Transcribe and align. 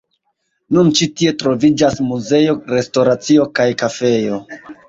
Nun 0.77 0.87
ĉi 0.99 1.07
tie 1.19 1.33
troviĝas 1.43 2.01
muzeo, 2.13 2.57
restoracio 2.75 3.49
kaj 3.61 3.71
kafejo. 3.83 4.43